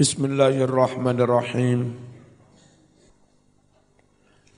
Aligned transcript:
Bismillahirrahmanirrahim. 0.00 1.92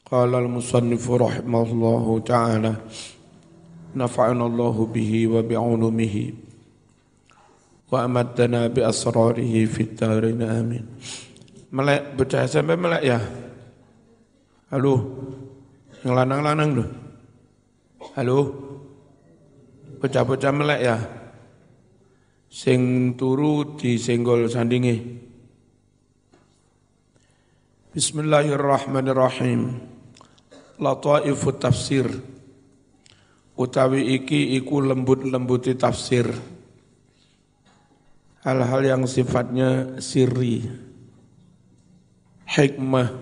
Qala 0.06 0.38
al-musannif 0.38 1.02
rahimahullahu 1.02 2.22
ta'ala 2.22 2.78
nafa'ana 3.90 4.46
Allah 4.46 4.76
bihi 4.86 5.26
wa 5.26 5.42
bi'ulumihi 5.42 6.30
wa 7.90 8.06
amaddana 8.06 8.70
bi 8.70 8.86
asrarihi 8.86 9.66
fit 9.66 9.98
darin 9.98 10.46
amin. 10.46 10.86
Melek 11.74 12.14
bocah 12.14 12.46
sampai 12.46 12.78
melek 12.78 13.02
ya. 13.02 13.18
Halo. 14.70 14.94
Yang 16.06 16.22
lanang-lanang. 16.22 16.86
Halo. 18.14 18.38
Bocah-bocah 19.98 20.52
melek 20.54 20.80
ya. 20.86 21.02
Sing 22.46 23.10
turu 23.18 23.74
disenggol 23.74 24.46
sandingi. 24.46 25.31
Bismillahirrahmanirrahim. 27.92 29.76
Lataifu 30.80 31.52
tafsir. 31.60 32.08
Utawi 33.52 34.16
iki 34.16 34.56
iku 34.56 34.80
lembut-lembuti 34.80 35.76
tafsir. 35.76 36.24
Hal-hal 38.48 38.80
yang 38.80 39.04
sifatnya 39.04 40.00
sirri. 40.00 40.64
Hikmah. 42.48 43.12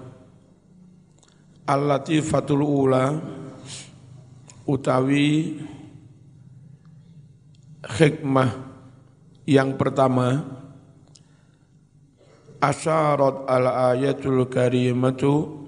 Al-latifatul 1.66 2.62
ula. 2.62 3.18
Utawi 4.70 5.58
hikmah 7.90 8.50
yang 9.50 9.74
pertama 9.74 10.59
asyarat 12.60 13.48
al-ayatul 13.48 14.44
karimatu 14.52 15.64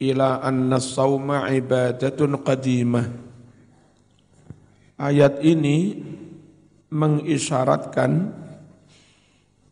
ila 0.00 0.40
anna 0.40 0.80
sawma 0.80 1.52
ibadatun 1.52 2.40
qadimah. 2.40 3.06
Ayat 4.96 5.44
ini 5.44 6.00
mengisyaratkan 6.88 8.32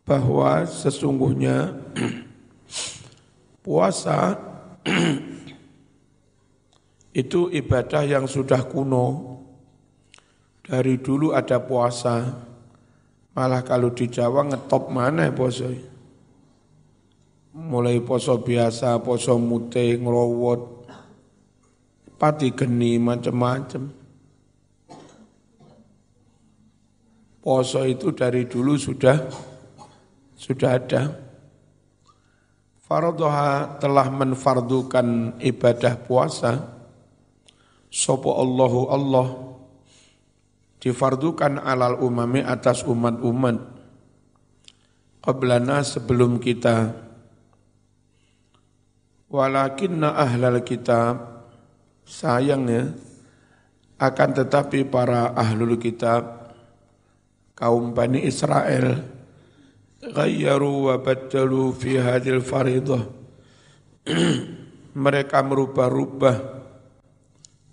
bahwa 0.03 0.67
sesungguhnya 0.67 1.79
puasa 3.65 4.35
itu 7.23 7.47
ibadah 7.49 8.03
yang 8.03 8.25
sudah 8.29 8.61
kuno. 8.67 9.39
Dari 10.63 10.95
dulu 10.95 11.35
ada 11.35 11.59
puasa, 11.59 12.23
malah 13.35 13.67
kalau 13.67 13.91
di 13.91 14.07
Jawa 14.07 14.47
ngetop 14.47 14.87
mana 14.87 15.27
ya 15.27 15.35
puasa? 15.35 15.92
Mulai 17.53 18.01
poso 18.01 18.41
biasa, 18.41 18.97
poso 19.05 19.37
mute, 19.37 20.01
ngerowot, 20.01 20.61
pati 22.17 22.49
geni 22.57 22.97
macam-macam. 22.97 23.83
Poso 27.43 27.81
itu 27.85 28.09
dari 28.15 28.49
dulu 28.49 28.73
sudah 28.79 29.17
sudah 30.33 30.69
ada. 30.73 31.01
Fardhoha 32.83 33.79
telah 33.79 34.07
menfardukan 34.09 35.39
ibadah 35.39 35.93
puasa. 36.03 36.51
Sopo 37.93 38.33
Allahu 38.41 38.81
Allah 38.89 39.27
difardukan 40.81 41.61
alal 41.61 42.01
umami 42.01 42.41
atas 42.41 42.81
umat-umat. 42.87 43.59
Qablana 45.23 45.83
sebelum 45.83 46.39
kita 46.39 47.02
Walakinna 49.33 50.13
ahlal 50.13 50.61
kitab 50.61 51.17
sayangnya 52.05 52.93
akan 53.97 54.29
tetapi 54.29 54.85
para 54.85 55.33
ahlul 55.33 55.73
kitab 55.81 56.53
kaum 57.57 57.97
Bani 57.97 58.29
Israel 58.29 59.01
ghayyaru 60.05 60.85
wa 60.85 60.95
baddalu 61.01 61.73
fi 61.73 61.97
hadil 61.97 62.45
faridah. 62.45 63.01
Mereka 65.03 65.41
merubah-rubah 65.41 66.37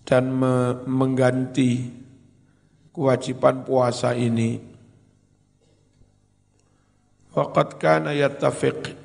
dan 0.08 0.32
mengganti 0.88 1.92
kewajiban 2.96 3.68
puasa 3.68 4.16
ini. 4.16 4.56
Waqad 7.36 7.76
kana 7.76 8.16
yattafiq 8.16 8.99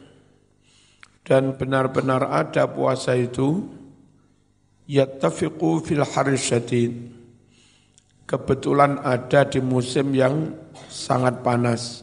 dan 1.25 1.57
benar-benar 1.57 2.29
ada 2.29 2.69
puasa 2.69 3.17
itu 3.17 3.65
yattafiqu 4.85 5.81
fil 5.81 6.05
harisyadid 6.05 7.15
kebetulan 8.25 8.97
ada 9.01 9.45
di 9.45 9.61
musim 9.61 10.11
yang 10.13 10.53
sangat 10.89 11.45
panas. 11.45 12.01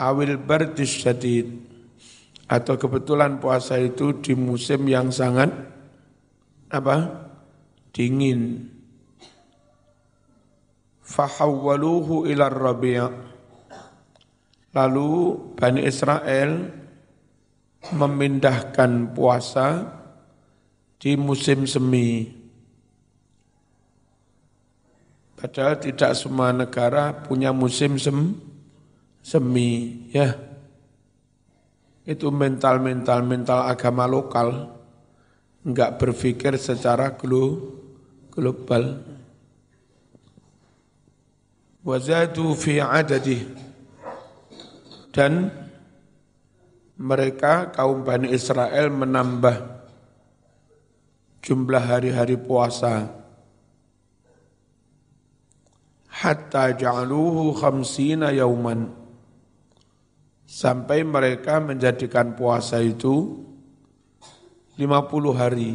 Awil 0.00 0.40
bardis 0.40 1.04
syadid. 1.04 1.70
Atau 2.52 2.76
kebetulan 2.76 3.40
puasa 3.40 3.80
itu 3.80 4.20
di 4.20 4.36
musim 4.36 4.84
yang 4.84 5.08
sangat 5.08 5.48
apa? 6.68 7.28
Dingin. 7.96 8.68
Fahawwaluhu 11.00 12.28
ila 12.28 12.48
rabi' 12.52 13.00
lalu 14.72 15.36
Bani 15.56 15.80
Israel 15.84 16.72
memindahkan 17.90 19.10
puasa 19.10 19.98
di 21.02 21.18
musim 21.18 21.66
semi. 21.66 22.30
Padahal 25.34 25.74
tidak 25.82 26.14
semua 26.14 26.54
negara 26.54 27.10
punya 27.26 27.50
musim 27.50 27.98
sem, 27.98 28.38
semi, 29.18 30.06
ya. 30.14 30.38
Itu 32.06 32.30
mental-mental 32.30 33.26
mental 33.26 33.66
agama 33.66 34.06
lokal, 34.06 34.70
enggak 35.66 35.98
berpikir 35.98 36.54
secara 36.54 37.18
glo, 37.18 37.58
global. 38.30 39.02
Wazadu 41.82 42.54
fi 42.54 42.78
adadih. 42.78 43.42
Dan 45.10 45.50
mereka 47.02 47.74
kaum 47.74 48.06
Bani 48.06 48.30
Israel 48.30 48.86
menambah 48.94 49.58
jumlah 51.42 51.82
hari-hari 51.82 52.38
puasa 52.38 53.10
hatta 56.06 56.70
ja'aluhu 56.78 57.58
khamsina 57.58 58.30
yauman 58.30 58.94
sampai 60.46 61.02
mereka 61.02 61.58
menjadikan 61.58 62.38
puasa 62.38 62.78
itu 62.78 63.42
50 64.78 64.86
hari. 65.34 65.74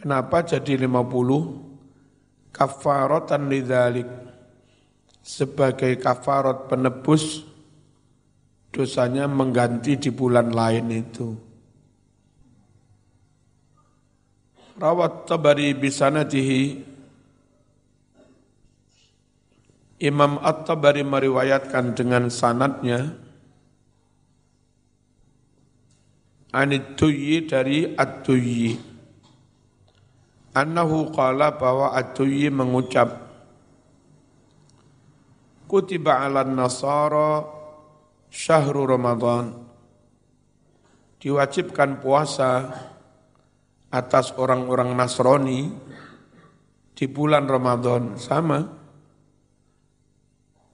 Kenapa 0.00 0.40
jadi 0.40 0.80
50? 0.80 2.56
Kafaratan 2.56 3.52
lidzalik 3.52 4.08
sebagai 5.20 6.00
kafarat 6.00 6.72
penebus 6.72 7.49
dosanya 8.70 9.26
mengganti 9.26 9.98
di 9.98 10.10
bulan 10.14 10.54
lain 10.54 10.86
itu. 10.94 11.28
Rawat 14.80 15.28
Tabari 15.28 15.76
bisanatihi. 15.76 16.88
Imam 20.00 20.40
At-Tabari 20.40 21.04
meriwayatkan 21.04 21.92
dengan 21.92 22.32
sanatnya. 22.32 23.12
Anituyi 26.50 27.46
dari 27.46 27.94
At-Tuyyi 27.94 28.74
Annahu 30.50 31.14
qala 31.14 31.54
bahwa 31.54 31.94
At-Tuyyi 31.94 32.50
mengucap 32.50 33.22
Kutiba 35.70 36.26
ala 36.26 36.42
nasara 36.42 37.59
syahrul 38.30 38.86
Ramadan. 38.86 39.68
Diwajibkan 41.20 42.00
puasa 42.00 42.72
atas 43.92 44.32
orang-orang 44.38 44.96
Nasrani 44.96 45.68
di 46.96 47.04
bulan 47.10 47.44
Ramadan. 47.44 48.16
Sama. 48.16 48.64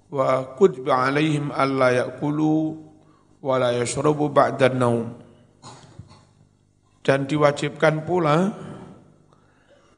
Wa 0.07 0.55
kutba 0.55 1.11
alaihim 1.11 1.51
alla 1.51 1.91
yakulu 1.91 2.79
wa 3.43 3.59
la 3.59 3.75
yashrabu 3.75 4.31
ba'da 4.31 4.71
naum. 4.71 5.19
Dan 7.03 7.27
diwajibkan 7.27 8.07
pula 8.07 8.55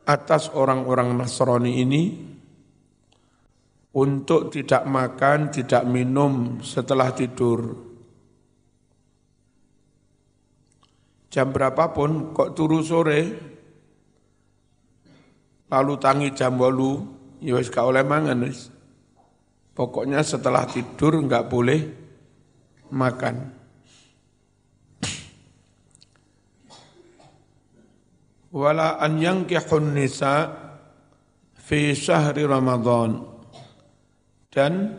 atas 0.08 0.49
orang-orang 0.56 1.12
Nasrani 1.12 1.84
ini 1.84 2.02
untuk 3.98 4.54
tidak 4.54 4.86
makan, 4.86 5.50
tidak 5.50 5.82
minum 5.82 6.62
setelah 6.62 7.10
tidur. 7.10 7.74
Jam 11.28 11.50
berapapun 11.50 12.30
kok 12.30 12.54
turu 12.54 12.80
sore, 12.80 13.20
lalu 15.66 15.94
tangi 15.98 16.30
jam 16.30 16.54
bolu, 16.54 17.02
ya 17.42 17.58
wis 17.58 17.68
oleh 17.74 18.06
mangan 18.06 18.38
wis. 18.46 18.70
Pokoknya 19.74 20.22
setelah 20.22 20.64
tidur 20.66 21.18
enggak 21.18 21.50
boleh 21.50 21.80
makan. 22.94 23.58
Wala 28.48 28.96
an 28.96 29.20
yankihun 29.20 29.92
nisa 29.92 30.48
fi 31.52 31.92
syahri 31.92 32.48
Ramadan 32.48 33.38
dan 34.58 34.99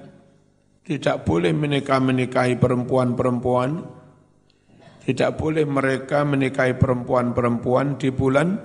tidak 0.88 1.28
boleh 1.28 1.52
menikah-menikahi 1.52 2.56
perempuan-perempuan, 2.56 3.84
tidak 5.04 5.36
boleh 5.36 5.68
mereka 5.68 6.24
menikahi 6.24 6.80
perempuan-perempuan 6.80 8.00
di 8.00 8.08
bulan 8.08 8.56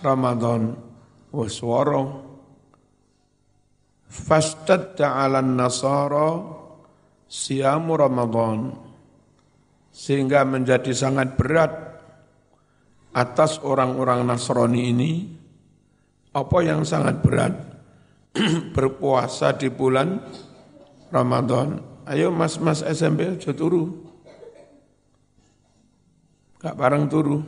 Ramadan. 0.00 0.86
Waswara. 1.34 2.30
Fastadda 4.08 5.20
ala 5.20 5.44
nasara 5.44 6.46
siamu 7.26 7.98
Ramadan. 7.98 8.72
Sehingga 9.92 10.46
menjadi 10.46 10.94
sangat 10.94 11.34
berat 11.36 11.72
atas 13.12 13.60
orang-orang 13.60 14.22
Nasrani 14.24 14.80
ini. 14.94 15.12
Apa 16.32 16.62
yang 16.62 16.86
sangat 16.86 17.18
berat? 17.18 17.67
berpuasa 18.76 19.54
di 19.56 19.68
bulan 19.72 20.20
Ramadan. 21.08 21.80
Ayo 22.08 22.32
mas-mas 22.32 22.80
SMP 22.80 23.28
aja 23.28 23.52
turu. 23.52 24.08
Gak 26.58 26.74
bareng 26.74 27.06
turu. 27.06 27.44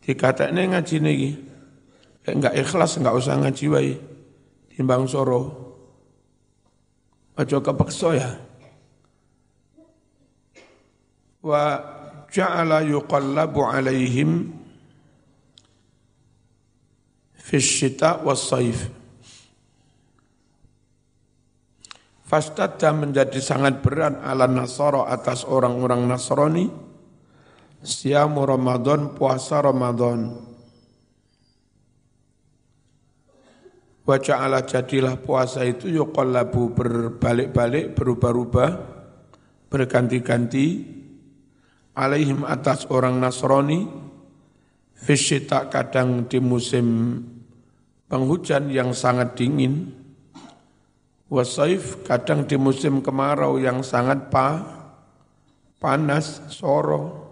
Dikataknya 0.00 0.76
ngaji 0.76 0.96
nih. 1.04 1.20
Enggak 2.28 2.56
ikhlas, 2.56 2.96
enggak 2.96 3.16
usah 3.16 3.36
ngaji 3.36 3.64
wae. 3.68 3.92
Timbang 4.72 5.04
soro. 5.04 5.68
Aja 7.36 7.60
kepeksa 7.60 8.08
ya. 8.16 8.30
Wa 11.44 11.62
ja'ala 12.32 12.82
yuqallabu 12.84 13.62
alaihim 13.64 14.52
fi 17.38 17.56
syita 17.62 18.20
was 18.20 18.44
saif 18.44 18.97
Fastada 22.28 22.92
menjadi 22.92 23.40
sangat 23.40 23.80
berat 23.80 24.20
ala 24.20 24.44
Nasara 24.44 25.08
atas 25.08 25.48
orang-orang 25.48 26.04
Nasrani. 26.04 26.68
Siamu 27.80 28.44
Ramadan, 28.44 29.16
puasa 29.16 29.64
Ramadan. 29.64 30.36
Wajah 34.04 34.44
Allah 34.44 34.60
jadilah 34.60 35.16
puasa 35.16 35.64
itu 35.64 35.88
yuqallabu 35.88 36.76
berbalik-balik, 36.76 37.96
berubah-ubah, 37.96 38.70
berganti-ganti. 39.72 40.84
Alaihim 41.96 42.44
atas 42.44 42.92
orang 42.92 43.16
Nasrani. 43.24 43.88
Fisyita 45.00 45.72
kadang 45.72 46.28
di 46.28 46.44
musim 46.44 47.16
penghujan 48.10 48.68
yang 48.68 48.92
sangat 48.92 49.32
dingin 49.32 49.97
Wasaif 51.28 52.08
kadang 52.08 52.48
di 52.48 52.56
musim 52.56 53.04
kemarau 53.04 53.60
yang 53.60 53.84
sangat 53.84 54.32
pa, 54.32 54.64
panas, 55.76 56.40
soro. 56.48 57.28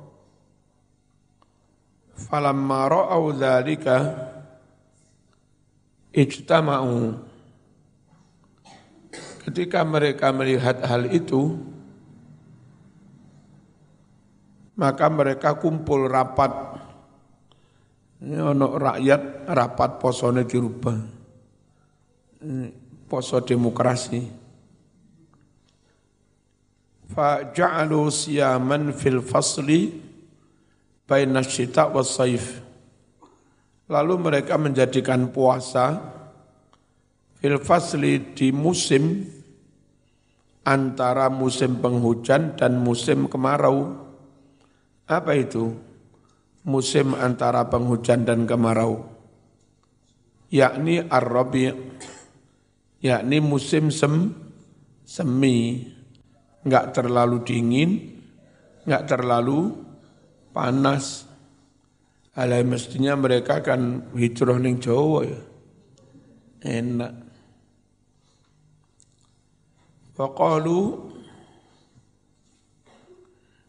Falamma 2.13 2.93
ra'au 2.93 3.33
dzalika 3.33 3.97
ijtama'u. 6.13 7.25
Ketika 9.49 9.81
mereka 9.81 10.29
melihat 10.29 10.85
hal 10.85 11.09
itu, 11.09 11.57
maka 14.77 15.09
mereka 15.09 15.57
kumpul 15.57 16.05
rapat. 16.05 16.53
Ini 18.21 18.45
rakyat 18.61 19.49
rapat 19.49 19.91
posone 20.01 20.45
dirubah. 20.45 20.99
Poso 23.07 23.39
demokrasi. 23.39 24.19
Faja'alu 27.07 28.11
siyaman 28.11 28.91
fil 28.91 29.23
fasli 29.23 29.95
baina 31.07 31.39
syita 31.47 31.87
wa 31.87 32.03
saif. 32.03 32.59
Lalu 33.87 34.15
mereka 34.19 34.59
menjadikan 34.59 35.31
puasa 35.31 36.03
fil 37.39 37.63
fasli 37.63 38.35
di 38.35 38.51
musim 38.51 39.23
antara 40.67 41.31
musim 41.31 41.79
penghujan 41.79 42.59
dan 42.59 42.83
musim 42.83 43.31
kemarau. 43.31 44.03
Apa 45.07 45.39
itu? 45.39 45.71
Musim 46.67 47.15
antara 47.15 47.63
penghujan 47.71 48.27
dan 48.27 48.43
kemarau. 48.43 49.07
Yakni 50.51 51.07
ar-rabi' 51.07 51.71
yakni 53.01 53.39
musim 53.43 53.93
sem, 53.93 54.33
semi, 55.05 55.87
enggak 56.65 56.97
terlalu 56.97 57.43
dingin, 57.45 57.91
enggak 58.85 59.17
terlalu 59.17 59.75
panas. 60.51 61.29
Alai 62.37 62.69
mestinya 62.69 63.17
mereka 63.17 63.65
kan 63.65 64.13
hijrah 64.13 64.61
ning 64.61 64.77
Jawa 64.77 65.25
ya. 65.25 65.41
Enak. 66.61 67.13
Faqalu 70.17 71.13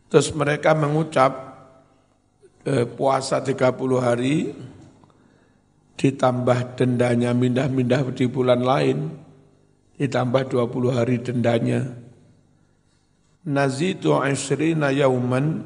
terus 0.07 0.31
mereka 0.31 0.71
mengucap 0.71 1.31
eh, 2.63 2.87
puasa 2.87 3.43
30 3.43 3.75
hari 3.99 4.55
ditambah 5.97 6.77
dendanya 6.77 7.33
mindah-mindah 7.33 8.13
di 8.13 8.29
bulan 8.29 8.61
lain, 8.61 9.09
ditambah 9.97 10.53
20 10.53 10.93
hari 10.93 11.17
dendanya. 11.17 11.89
Nazitu 13.47 14.13
asrina 14.13 14.93
yauman, 14.93 15.65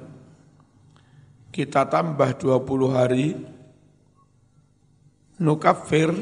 kita 1.51 1.83
tambah 1.91 2.39
20 2.39 2.95
hari, 2.95 3.35
nukafir, 5.35 6.15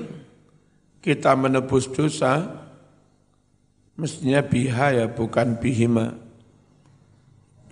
kita 1.06 1.38
menebus 1.38 1.86
dosa, 1.94 2.50
mestinya 3.94 4.42
biha 4.42 5.04
ya 5.04 5.06
bukan 5.06 5.62
bihima. 5.62 6.18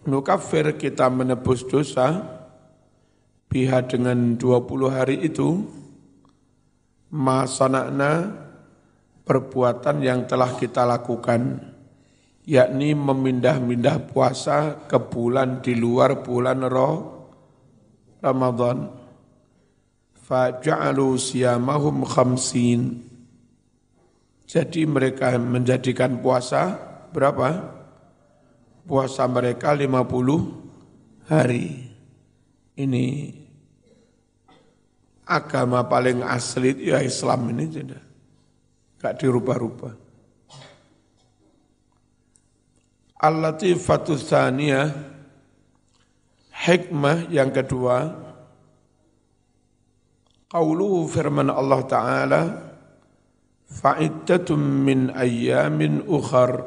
Nukafir 0.06 0.78
kita 0.78 1.10
menebus 1.10 1.66
dosa, 1.66 2.24
biha 3.50 3.82
dengan 3.90 4.38
20 4.38 4.92
hari 4.94 5.18
itu, 5.26 5.66
masanakna 7.12 8.36
perbuatan 9.28 10.00
yang 10.04 10.24
telah 10.24 10.56
kita 10.56 10.88
lakukan, 10.88 11.60
yakni 12.48 12.96
memindah-mindah 12.96 14.08
puasa 14.08 14.88
ke 14.88 14.96
bulan 14.96 15.60
di 15.60 15.76
luar 15.76 16.24
bulan 16.24 16.64
roh 16.64 16.96
Ramadan. 18.24 18.88
Faja'alu 20.28 21.16
siyamahum 21.16 22.04
khamsin. 22.04 23.04
Jadi 24.48 24.84
mereka 24.88 25.32
menjadikan 25.40 26.20
puasa 26.20 26.76
berapa? 27.12 27.76
Puasa 28.88 29.28
mereka 29.28 29.76
50 29.76 31.28
hari. 31.28 31.92
Ini 32.76 33.06
agama 35.28 35.84
paling 35.86 36.24
asli 36.24 36.88
ya 36.88 37.04
Islam 37.04 37.52
ini 37.52 37.66
tidak. 37.68 38.04
Gak 38.98 39.22
dirubah-rubah. 39.22 39.94
Al-Latifatul 43.18 44.22
Thaniyah, 44.22 44.88
hikmah 46.54 47.30
yang 47.30 47.50
kedua, 47.54 48.26
Qauluhu 50.48 51.12
firman 51.12 51.52
Allah 51.52 51.82
Ta'ala, 51.84 52.42
Fa'iddatum 53.68 54.62
min 54.62 55.12
ayyamin 55.12 56.08
ukhar, 56.08 56.64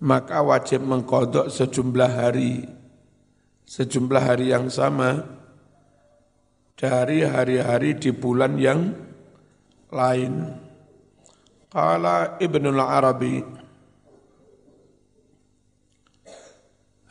maka 0.00 0.40
wajib 0.40 0.80
mengkodok 0.80 1.52
sejumlah 1.52 2.08
hari, 2.08 2.64
sejumlah 3.68 4.22
hari 4.22 4.54
yang 4.54 4.72
sama, 4.72 5.28
dari 6.78 7.26
hari-hari 7.26 7.98
di 7.98 8.14
bulan 8.14 8.54
yang 8.54 8.94
lain. 9.90 10.34
Qala 11.68 12.40
Ibnu 12.40 12.72
Arabi 12.80 13.44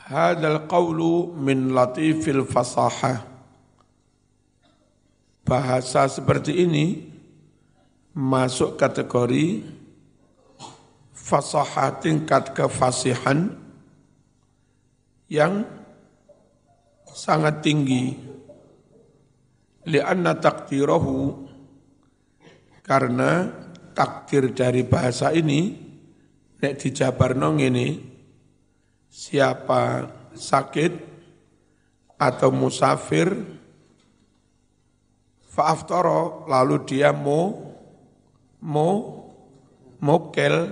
Hadal 0.07 0.65
qawlu 0.65 1.29
min 1.37 1.77
latifil 1.77 2.41
fasahah 2.41 3.21
Bahasa 5.45 6.09
seperti 6.09 6.65
ini 6.65 7.05
masuk 8.17 8.81
kategori 8.81 9.61
fasahah 11.13 12.01
tingkat 12.01 12.57
kefasihan 12.57 13.53
yang 15.29 15.69
sangat 17.13 17.61
tinggi 17.61 18.17
lianna 19.87 20.35
takdirahu 20.35 21.47
karena 22.83 23.47
takdir 23.95 24.51
dari 24.51 24.83
bahasa 24.83 25.31
ini 25.31 25.73
nek 26.59 26.73
dijabarno 26.75 27.55
ini 27.55 27.97
siapa 29.07 30.05
sakit 30.35 30.93
atau 32.19 32.49
musafir 32.51 33.31
faaftoro 35.47 36.45
lalu 36.45 36.85
dia 36.85 37.09
mau 37.15 37.73
mo 38.61 38.89
mokel 40.01 40.69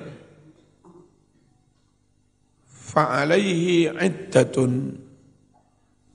fa'alaihi 2.69 3.91
iddatun. 3.91 5.03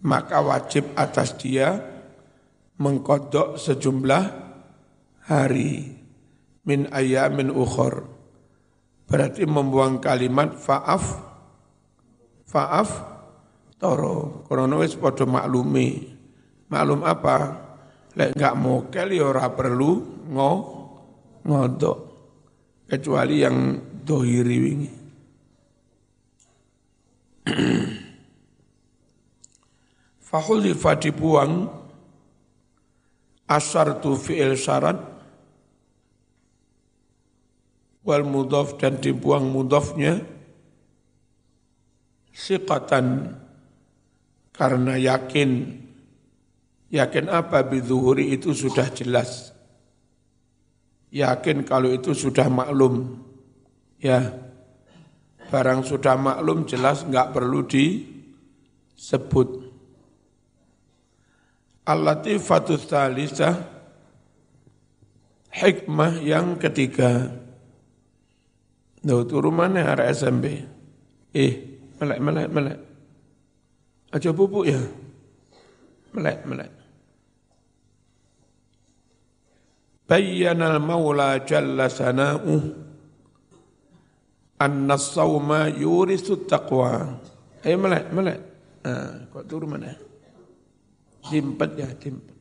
Maka 0.01 0.41
wajib 0.41 0.97
atas 0.97 1.37
dia 1.37 1.90
mengkodok 2.81 3.61
sejumlah 3.61 4.25
hari 5.29 6.01
min 6.65 6.89
ayamin 6.89 7.53
ukhor 7.53 8.09
berarti 9.05 9.45
membuang 9.45 10.01
kalimat 10.01 10.57
fa'af 10.57 11.05
fa'af 12.51 12.91
toro. 13.81 14.45
Krono 14.45 14.85
wis 14.85 14.95
padha 14.95 15.25
maklumi. 15.25 16.13
Maklum 16.71 17.03
apa? 17.03 17.67
Lek 18.15 18.37
enggak 18.37 18.55
mokel 18.59 19.17
ya 19.17 19.25
ora 19.33 19.49
perlu 19.51 19.91
ngo 20.31 20.53
ngodok 21.47 21.99
kecuali 22.87 23.43
yang 23.43 23.79
dohiri 24.03 24.57
wingi. 24.61 24.91
Fahulifa 30.31 30.95
dibuang 30.95 31.80
tu 33.99 34.15
fi'il 34.15 34.55
syarat 34.55 35.03
wal 38.07 38.23
mudhaf 38.23 38.79
dan 38.79 39.03
dibuang 39.03 39.51
mudhafnya 39.51 40.23
siqatan 42.31 43.35
karena 44.55 44.95
yakin 44.95 45.83
yakin 46.95 47.27
apa 47.27 47.67
biduhuri 47.67 48.39
itu 48.39 48.55
sudah 48.55 48.87
jelas 48.95 49.51
yakin 51.11 51.67
kalau 51.67 51.91
itu 51.91 52.15
sudah 52.15 52.47
maklum. 52.47 53.19
Ya, 54.01 54.33
barang 55.53 55.85
sudah 55.85 56.17
maklum 56.17 56.65
jelas 56.65 57.05
nggak 57.05 57.37
perlu 57.37 57.69
disebut. 57.69 59.60
Al-Latifatul 61.91 62.87
Thalithah 62.87 63.55
Hikmah 65.51 66.23
yang 66.23 66.55
ketiga 66.63 67.35
Duh, 69.01 69.25
turun 69.25 69.57
mana 69.57 69.97
arah 69.97 70.13
SMB? 70.13 70.45
Eh, 71.33 71.53
melek, 71.97 72.21
melek, 72.21 72.49
melek. 72.53 72.79
Aja 74.13 74.29
pupuk 74.37 74.69
ya? 74.69 74.77
Melek, 76.13 76.45
melek. 76.45 76.81
bayyana 80.11 80.75
al-maula 80.75 81.39
jalla 81.47 81.87
sana'uh 81.87 82.63
anna 84.59 84.99
sawma 84.99 85.71
yurisu 85.71 86.51
taqwa 86.51 87.15
ayo 87.63 87.77
melek 87.79 88.11
melek 88.11 88.39
ah, 88.83 89.31
kok 89.31 89.47
turun 89.47 89.79
mana 89.79 89.95
timpet 91.29 91.71
ya 91.77 91.91
timpet 91.97 92.37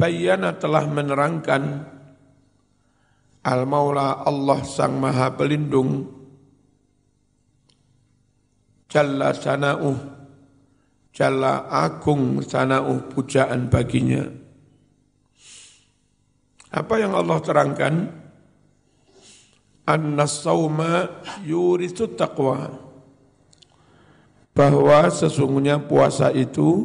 Bayyana 0.00 0.56
telah 0.56 0.88
menerangkan 0.88 1.62
Al-Maula 3.44 4.24
Allah 4.24 4.60
Sang 4.64 4.96
Maha 4.96 5.36
Pelindung 5.36 6.08
Jalla 8.88 9.36
sana'uh 9.36 10.20
Jalla 11.10 11.66
agung 11.68 12.38
sana'uh 12.38 13.10
pujaan 13.10 13.66
baginya. 13.66 14.22
Apa 16.70 16.94
yang 17.02 17.18
Allah 17.18 17.38
terangkan? 17.42 17.94
An-nasawma 19.90 21.20
yurisu 21.42 22.14
taqwa. 22.14 22.89
Bahwa 24.60 25.08
sesungguhnya 25.08 25.80
puasa 25.80 26.28
itu 26.36 26.84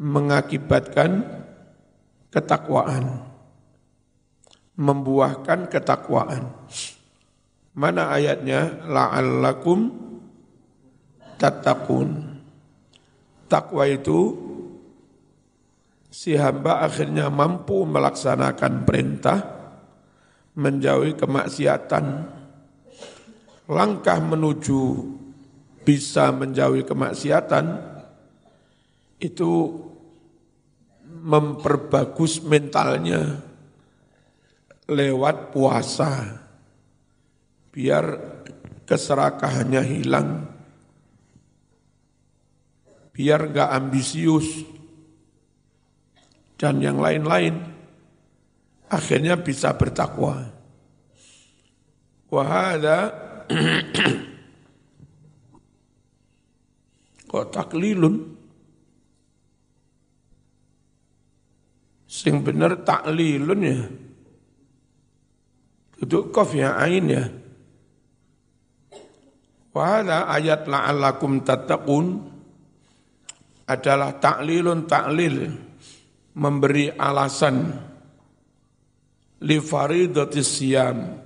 mengakibatkan 0.00 1.28
ketakwaan. 2.32 3.20
Membuahkan 4.80 5.68
ketakwaan. 5.68 6.56
Mana 7.76 8.16
ayatnya? 8.16 8.80
La'allakum 8.88 9.92
tattaqun. 11.36 12.40
Takwa 13.52 13.84
itu 13.84 14.32
si 16.08 16.32
hamba 16.32 16.80
akhirnya 16.80 17.28
mampu 17.28 17.84
melaksanakan 17.84 18.88
perintah, 18.88 19.38
menjauhi 20.56 21.12
kemaksiatan. 21.12 22.32
Langkah 23.68 24.16
menuju 24.16 24.80
bisa 25.86 26.34
menjauhi 26.34 26.82
kemaksiatan 26.82 27.78
itu 29.22 29.52
memperbagus 31.06 32.42
mentalnya 32.42 33.38
lewat 34.90 35.54
puasa. 35.54 36.42
Biar 37.70 38.04
keserakahannya 38.82 39.82
hilang. 39.86 40.28
Biar 43.14 43.46
enggak 43.46 43.70
ambisius. 43.70 44.48
Dan 46.56 46.82
yang 46.82 46.98
lain-lain. 46.98 47.62
Akhirnya 48.90 49.38
bisa 49.38 49.76
bertakwa. 49.76 50.50
Wahada 52.26 53.12
kok 57.26 57.52
taklilun? 57.52 58.16
Sing 62.06 62.40
bener 62.40 62.80
taklilun 62.86 63.60
ya. 63.60 63.78
Duduk 66.00 66.32
kof 66.32 66.54
ya 66.54 66.78
ain 66.80 67.06
ya. 67.10 67.24
Wahada 69.76 70.32
ayat 70.32 70.64
la'allakum 70.64 71.44
tattaqun 71.44 72.24
adalah 73.68 74.16
taklilun 74.16 74.88
taklil 74.88 75.52
memberi 76.36 76.88
alasan 76.96 77.76
li 79.44 79.58
faridatis 79.60 80.48
siyam 80.48 81.25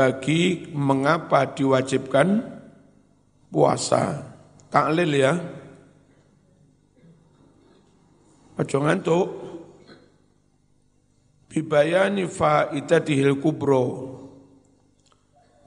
bagi 0.00 0.72
mengapa 0.72 1.44
diwajibkan 1.52 2.40
puasa? 3.52 4.32
Taklil 4.72 5.12
ya. 5.12 5.36
Ojo 8.56 8.76
ngantuk. 8.80 9.28
Bibayani 11.52 12.24
faidatihil 12.24 13.36
kubro. 13.44 14.16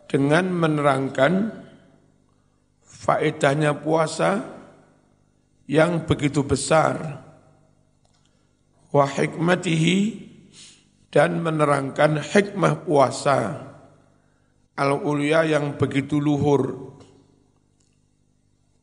Dengan 0.09 0.49
menerangkan 0.49 1.53
faedahnya 2.81 3.77
puasa 3.85 4.41
yang 5.69 6.09
begitu 6.09 6.41
besar. 6.41 7.21
Wa 8.89 9.05
hikmatihi 9.05 9.97
dan 11.13 11.37
menerangkan 11.37 12.17
hikmah 12.17 12.81
puasa 12.89 13.72
al-ulya 14.73 15.45
yang 15.45 15.77
begitu 15.77 16.17
luhur 16.17 16.93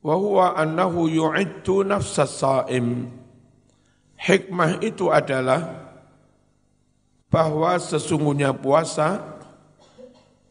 wa 0.00 0.14
huwa 0.16 0.56
annahu 0.56 1.10
yu'iddu 1.10 1.84
nafsas 1.84 2.40
saim 2.40 3.10
Hikmah 4.20 4.84
itu 4.84 5.08
adalah 5.08 5.88
bahwa 7.32 7.72
sesungguhnya 7.80 8.52
puasa 8.52 9.40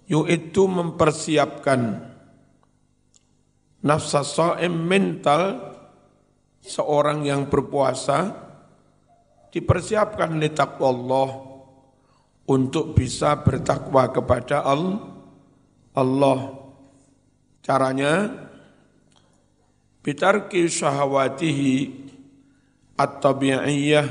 yaitu 0.10 0.65
mempersiapkan 0.65 2.01
nafsa 3.86 4.25
so'im 4.25 4.74
mental 4.74 5.69
seorang 6.65 7.29
yang 7.29 7.46
berpuasa 7.46 8.34
dipersiapkan 9.53 10.41
li 10.41 10.50
Allah 10.58 11.29
untuk 12.50 12.98
bisa 12.98 13.38
bertakwa 13.46 14.10
kepada 14.10 14.65
Allah. 14.65 15.09
Caranya 17.60 18.32
bitarki 20.01 20.65
syahwatihi 20.65 21.74
at-tabi'iyah 22.98 24.08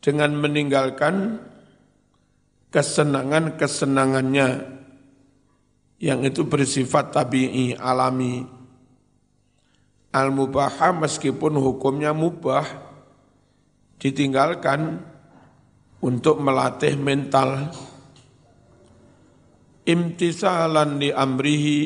dengan 0.00 0.30
meninggalkan 0.32 1.44
kesenangan-kesenangannya 2.72 4.48
yang 6.00 6.24
itu 6.24 6.48
bersifat 6.48 7.12
tabi'i 7.12 7.76
alami. 7.76 8.46
Al 10.10 10.34
mubah 10.34 10.90
meskipun 10.96 11.54
hukumnya 11.60 12.10
mubah 12.10 12.66
ditinggalkan 14.00 14.98
untuk 16.02 16.40
melatih 16.40 16.96
mental 16.96 17.70
imtisalan 19.90 21.02
di 21.02 21.10
amrihi. 21.10 21.78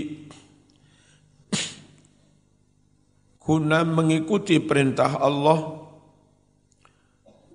Guna 3.40 3.80
mengikuti 3.84 4.60
perintah 4.60 5.16
Allah. 5.16 5.80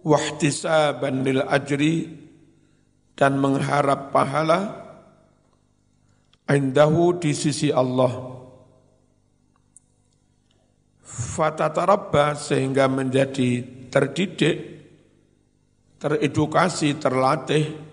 Wahtisaban 0.01 1.21
lil 1.21 1.45
ajri. 1.45 2.09
Dan 3.13 3.37
mengharap 3.37 4.09
pahala. 4.09 4.89
Indahu 6.49 7.21
di 7.21 7.31
sisi 7.37 7.69
Allah. 7.69 8.41
Fatatarabba 11.09 12.33
sehingga 12.33 12.89
menjadi 12.89 13.61
terdidik 13.89 14.79
teredukasi 15.99 16.95
terlatih 16.95 17.88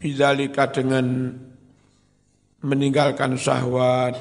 bidzalika 0.00 0.72
dengan 0.72 1.36
meninggalkan 2.64 3.36
syahwat 3.36 4.16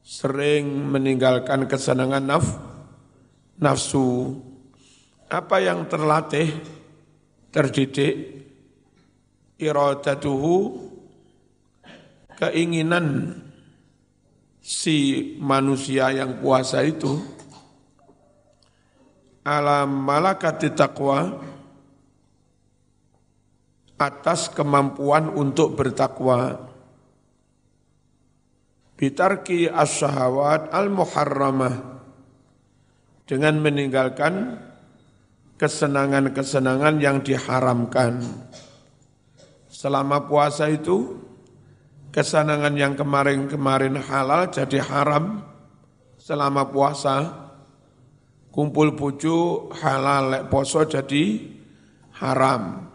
sering 0.00 0.88
meninggalkan 0.88 1.68
kesenangan 1.68 2.24
naf 2.24 2.46
nafsu. 3.60 4.40
Apa 5.28 5.60
yang 5.60 5.84
terlatih 5.84 6.48
terdidik? 7.52 8.40
Iradatuhu 9.58 10.86
keinginan 12.38 13.34
si 14.62 15.34
manusia 15.42 16.14
yang 16.14 16.38
puasa 16.40 16.80
itu. 16.86 17.18
Alam 19.42 20.06
malakat 20.06 20.62
takwa 20.72 21.42
atas 23.98 24.48
kemampuan 24.54 25.28
untuk 25.34 25.74
bertakwa 25.74 26.70
bitarki 28.94 29.66
as-syahawat 29.66 30.70
al-muharramah 30.70 32.02
dengan 33.26 33.58
meninggalkan 33.58 34.58
kesenangan-kesenangan 35.58 37.02
yang 37.02 37.22
diharamkan 37.22 38.22
selama 39.68 40.26
puasa 40.26 40.70
itu 40.70 41.18
kesenangan 42.10 42.74
yang 42.74 42.94
kemarin-kemarin 42.98 44.00
halal 44.02 44.50
jadi 44.50 44.82
haram 44.82 45.44
selama 46.18 46.66
puasa. 46.68 47.46
Kumpul 48.48 48.98
bucu 48.98 49.70
halal 49.70 50.34
lek 50.34 50.44
poso 50.50 50.82
jadi 50.82 51.46
haram. 52.18 52.87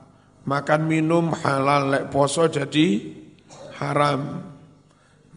Makan 0.43 0.81
minum 0.87 1.31
halal 1.31 1.87
lek 1.87 2.05
poso 2.11 2.51
jadi 2.51 2.99
haram. 3.79 4.43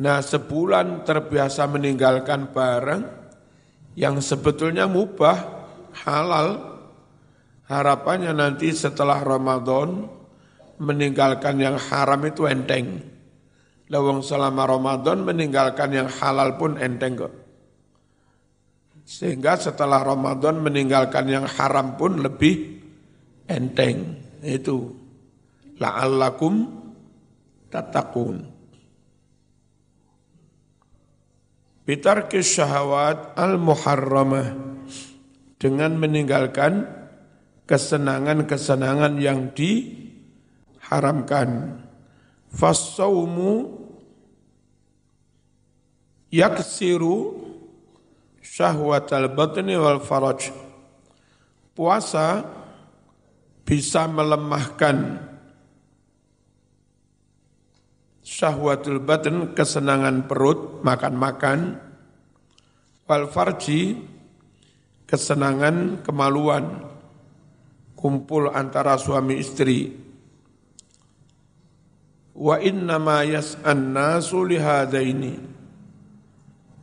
Nah 0.03 0.19
sebulan 0.19 1.07
terbiasa 1.07 1.71
meninggalkan 1.71 2.51
barang 2.51 3.03
yang 3.95 4.19
sebetulnya 4.19 4.91
mubah, 4.91 5.39
halal. 6.05 6.79
Harapannya 7.67 8.31
nanti 8.31 8.71
setelah 8.71 9.19
Ramadan 9.23 10.07
meninggalkan 10.79 11.59
yang 11.59 11.75
haram 11.75 12.23
itu 12.23 12.47
enteng 12.47 13.17
Lawang 13.87 14.19
selama 14.19 14.67
Ramadan 14.67 15.23
meninggalkan 15.23 15.95
yang 15.95 16.09
halal 16.11 16.59
pun 16.59 16.75
enteng 16.75 17.15
kok. 17.15 17.35
Sehingga 19.07 19.55
setelah 19.55 20.03
Ramadan 20.03 20.59
meninggalkan 20.59 21.31
yang 21.31 21.47
haram 21.47 21.95
pun 21.95 22.19
lebih 22.19 22.83
enteng. 23.47 24.26
Itu 24.47 24.95
la'allakum 25.83 26.87
tatakun. 27.67 28.47
Bitarki 31.83 32.39
syahwat 32.43 33.39
al-muharramah 33.39 34.55
dengan 35.59 35.99
meninggalkan 35.99 36.87
kesenangan-kesenangan 37.67 39.19
yang 39.19 39.51
diharamkan. 39.55 41.83
Fasaumu 42.51 43.79
yaksiru 46.31 47.35
syahwatal 48.43 49.29
batni 49.35 49.77
wal 49.79 50.01
faraj. 50.03 50.51
Puasa 51.77 52.43
bisa 53.67 54.07
melemahkan 54.07 55.19
syahwatul 58.23 59.03
batin, 59.03 59.59
kesenangan 59.59 60.31
perut, 60.31 60.87
makan-makan, 60.87 61.83
wal 63.11 63.27
farji, 63.27 63.99
kesenangan 65.11 66.07
kemaluan, 66.07 66.87
kumpul 67.99 68.55
antara 68.55 68.95
suami 69.03 69.43
istri, 69.43 69.91
wa 72.39 72.63
inna 72.63 73.03
ma 73.03 73.27
yas'an 73.27 73.91
nasu 73.91 74.47
lihadaini. 74.47 75.59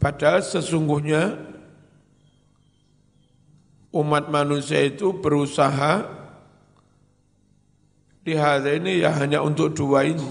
Padahal 0.04 0.44
sesungguhnya 0.44 1.32
umat 3.96 4.28
manusia 4.28 4.84
itu 4.84 5.16
berusaha 5.16 6.23
lihadaini 8.24 9.04
ya 9.04 9.12
hanya 9.20 9.44
untuk 9.44 9.76
dua 9.76 10.08
ini. 10.08 10.30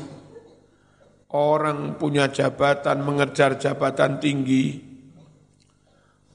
Orang 1.33 1.97
punya 1.97 2.29
jabatan 2.29 3.01
mengejar 3.05 3.57
jabatan 3.57 4.21
tinggi. 4.21 4.93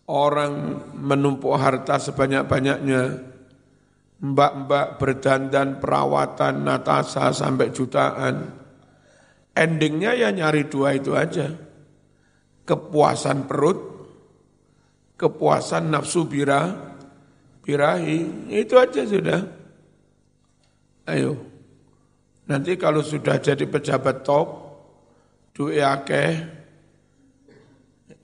Orang 0.09 0.81
menumpuk 0.97 1.53
harta 1.53 2.01
sebanyak-banyaknya. 2.01 3.01
Mbak-mbak 4.17 4.97
berdandan 4.97 5.77
perawatan 5.77 6.65
natasa 6.65 7.29
sampai 7.29 7.69
jutaan. 7.69 8.35
Endingnya 9.53 10.17
ya 10.17 10.33
nyari 10.33 10.65
dua 10.65 10.97
itu 10.97 11.13
aja. 11.13 11.53
Kepuasan 12.65 13.45
perut, 13.45 13.79
kepuasan 15.13 15.93
nafsu 15.93 16.25
bira, 16.25 16.73
birahi, 17.61 18.49
itu 18.49 18.73
aja 18.73 19.05
sudah. 19.05 19.56
Ayo, 21.07 21.39
nanti 22.51 22.75
kalau 22.75 22.99
sudah 22.99 23.39
jadi 23.39 23.63
pejabat 23.63 24.27
top, 24.27 24.47
duwe 25.55 25.79
akeh, 25.79 26.35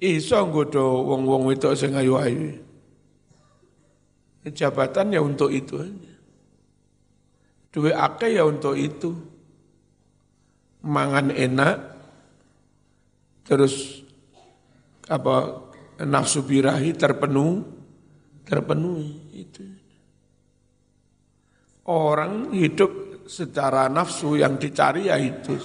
iso 0.04 0.44
nggodo 0.44 1.08
wong-wong 1.08 1.56
itu 1.56 1.72
sing 1.80 1.96
ayu-ayu. 1.96 2.60
Jabatan 4.44 5.16
ya 5.16 5.24
untuk 5.24 5.48
itu 5.48 5.80
aja. 5.80 6.14
Duwe 7.72 7.96
akeh 7.96 8.36
ya 8.36 8.44
untuk 8.44 8.76
itu 8.76 9.16
mangan 10.84 11.32
enak, 11.32 11.80
terus 13.48 14.04
apa 15.08 15.64
nafsu 16.04 16.44
birahi 16.44 16.92
terpenuh, 16.92 17.64
terpenuhi 18.44 19.40
itu. 19.48 19.83
Orang 21.84 22.56
hidup 22.56 23.26
secara 23.28 23.92
nafsu 23.92 24.40
yang 24.40 24.56
dicari 24.56 25.12
ya 25.12 25.20
itu. 25.20 25.56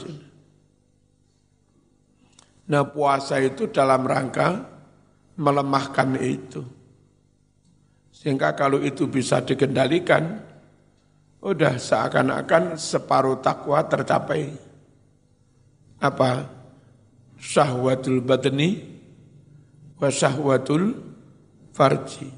Nah 2.68 2.84
puasa 2.90 3.38
itu 3.38 3.70
dalam 3.70 4.02
rangka 4.04 4.66
melemahkan 5.38 6.18
itu. 6.18 6.62
Sehingga 8.10 8.58
kalau 8.58 8.82
itu 8.82 9.06
bisa 9.06 9.38
dikendalikan, 9.46 10.42
udah 11.38 11.78
seakan-akan 11.78 12.74
separuh 12.74 13.38
takwa 13.38 13.86
tercapai. 13.86 14.50
Apa? 16.02 16.50
Syahwatul 17.38 18.26
badni 18.26 18.82
wa 20.02 20.10
syahwatul 20.10 20.98
farji. 21.70 22.37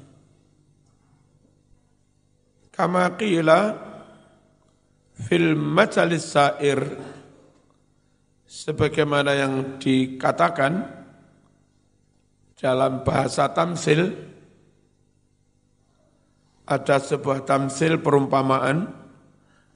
Kama 2.81 3.13
qila 3.13 3.77
fil 5.13 5.53
majalis 5.53 6.33
sair 6.33 6.81
sebagaimana 8.49 9.37
yang 9.37 9.77
dikatakan 9.77 10.89
dalam 12.57 13.05
bahasa 13.05 13.53
tamsil 13.53 14.17
ada 16.65 16.97
sebuah 16.97 17.45
tamsil 17.45 18.01
perumpamaan 18.01 18.89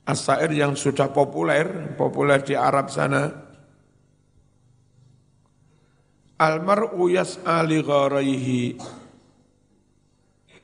asair 0.10 0.50
yang 0.50 0.74
sudah 0.74 1.14
populer, 1.14 1.94
populer 1.94 2.42
di 2.42 2.58
Arab 2.58 2.90
sana. 2.90 3.30
Almar'u 6.42 7.06
yas'ali. 7.14 7.86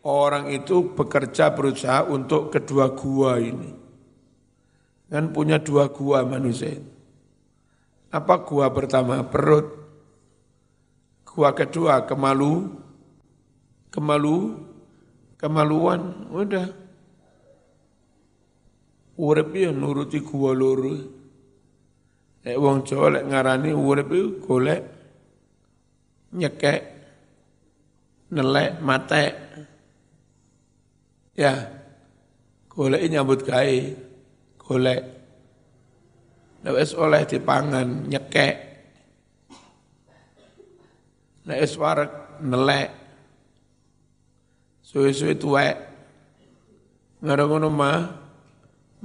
Orang 0.01 0.49
itu 0.49 0.97
bekerja 0.97 1.53
berusaha 1.53 2.09
untuk 2.09 2.49
kedua 2.49 2.89
gua 2.97 3.37
ini. 3.37 3.69
Kan 5.13 5.29
punya 5.29 5.61
dua 5.61 5.93
gua 5.93 6.25
manusia. 6.25 6.81
Apa 8.09 8.41
gua 8.41 8.73
pertama? 8.73 9.21
Perut. 9.21 9.77
Gua 11.21 11.53
kedua 11.53 12.09
kemalu. 12.09 12.81
Kemalu 13.91 14.57
kemaluan, 15.37 16.31
udah. 16.33 16.67
Urip 19.21 19.53
ya 19.53 19.69
nuruti 19.69 20.17
gua 20.25 20.55
loro. 20.57 20.95
Nek 22.41 22.57
wong 22.57 22.81
Jawa 22.89 23.21
lek 23.21 23.27
ngarani 23.29 23.69
urip 23.69 24.09
iku 24.09 24.29
golek 24.41 24.81
nyekek 26.33 26.81
nelek 28.33 28.81
mate. 28.81 29.25
Ya. 31.35 31.81
Golek 32.71 33.03
nyambut 33.11 33.43
gawe, 33.43 33.77
golek. 34.55 35.01
Nek 36.63 36.75
wis 36.77 36.95
oleh 36.95 37.27
dipangan 37.27 38.07
nyekek. 38.07 38.55
Nek 41.47 41.59
wis 41.59 41.75
wareg 41.75 42.11
nelek 42.41 43.01
Suwe-suwe 44.91 45.39
tuwek. 45.39 45.75
Ngono-ngono 47.23 47.71
mah 47.71 47.99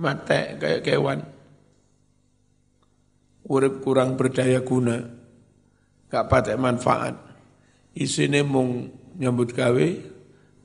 mate 0.03 0.59
kayak 0.59 0.83
kewan. 0.83 1.23
Urip 3.47 3.87
kurang 3.87 4.19
berdaya 4.19 4.67
guna. 4.67 4.99
Gak 6.11 6.27
patek 6.27 6.59
manfaat. 6.59 7.15
Isine 7.95 8.43
mung 8.43 8.91
nyambut 9.15 9.55
gawe, 9.55 9.87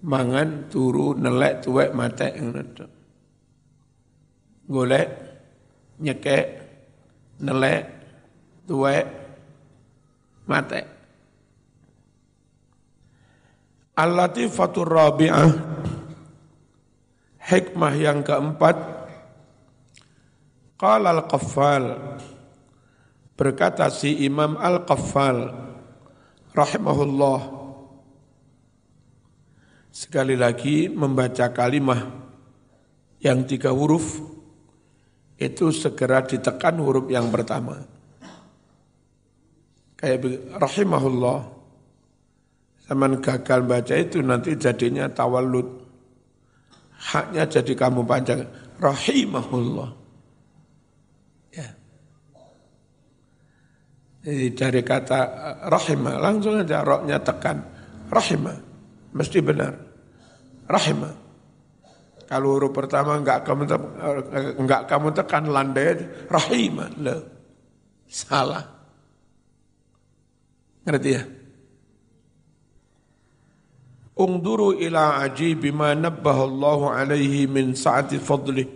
mangan, 0.01 0.69
turu, 0.69 1.13
nelek, 1.13 1.61
tuwek, 1.65 1.89
mate 1.93 2.27
ngono 2.37 2.85
Golek, 4.71 5.09
nyekek, 5.99 6.45
nelek, 7.43 7.83
tuwek, 8.63 9.05
mate. 10.47 10.81
Al-Latifatur 13.91 14.87
Rabi'ah 14.87 15.51
Hikmah 17.43 17.93
yang 17.99 18.23
keempat 18.23 18.77
Qala 20.79 21.11
Al-Qaffal 21.11 22.15
Berkata 23.35 23.91
si 23.91 24.23
Imam 24.23 24.55
Al-Qaffal 24.55 25.51
Rahimahullah 26.55 27.60
Sekali 29.91 30.39
lagi 30.39 30.87
membaca 30.87 31.51
kalimah 31.51 32.01
yang 33.19 33.43
tiga 33.43 33.75
huruf 33.75 34.23
itu 35.35 35.69
segera 35.75 36.23
ditekan 36.23 36.79
huruf 36.79 37.11
yang 37.11 37.27
pertama. 37.27 37.83
Kayak 39.99 40.49
rahimahullah 40.57 41.61
Zaman 42.91 43.23
gagal 43.23 43.63
baca 43.63 43.95
itu 43.95 44.19
nanti 44.19 44.51
jadinya 44.59 45.07
tawalud. 45.07 45.63
Haknya 46.91 47.47
jadi 47.47 47.71
kamu 47.71 48.03
panjang. 48.03 48.43
Rahimahullah. 48.83 49.89
Ya. 51.55 51.71
Jadi 54.27 54.47
dari 54.51 54.81
kata 54.83 55.19
eh, 55.23 55.57
rahimah, 55.71 56.19
langsung 56.19 56.59
aja 56.59 56.83
rohnya 56.83 57.15
tekan. 57.23 57.63
Rahimah. 58.11 58.70
Mesti 59.11 59.39
benar. 59.43 59.73
Rahimah. 60.67 61.13
Kalau 62.31 62.55
huruf 62.55 62.71
pertama 62.71 63.19
enggak 63.19 63.43
kamu 63.43 63.67
eh, 63.67 64.55
enggak 64.55 64.87
kamu 64.87 65.11
tekan 65.11 65.51
landai 65.51 65.99
rahimah. 66.31 66.89
Loh. 66.95 67.21
Salah. 68.07 68.63
Ngerti 70.87 71.09
ya? 71.11 71.23
Ungduru 74.15 74.75
ila 74.79 75.23
ajibi 75.25 75.73
ma 75.73 75.91
nabbahallahu 75.91 76.91
alaihi 76.93 77.49
min 77.51 77.73
sa'ati 77.73 78.15
fadlih. 78.21 78.69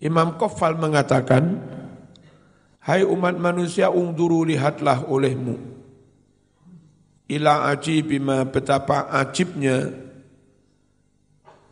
Imam 0.00 0.40
Kofal 0.40 0.80
mengatakan, 0.80 1.60
Hai 2.80 3.04
umat 3.04 3.36
manusia, 3.36 3.92
ungduru 3.92 4.48
lihatlah 4.48 5.04
olehmu. 5.04 5.60
Ila 7.30 7.70
ajibi 7.70 8.18
ma 8.18 8.42
betapa 8.42 9.06
ajibnya, 9.14 9.86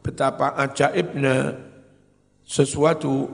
betapa 0.06 0.54
ajaibnya 0.54 1.58
sesuatu 2.46 3.26